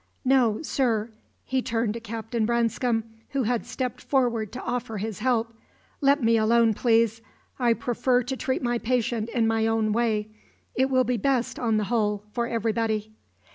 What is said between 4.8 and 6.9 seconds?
his help "let me alone,